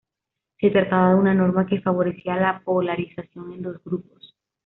[0.59, 4.35] Se trataba de una norma que favorecía la polarización en dos grupos.